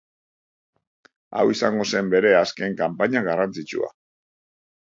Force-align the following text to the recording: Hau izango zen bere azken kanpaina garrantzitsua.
Hau 1.41 1.43
izango 1.55 1.87
zen 1.95 2.09
bere 2.15 2.33
azken 2.39 2.75
kanpaina 2.83 3.23
garrantzitsua. 3.29 3.93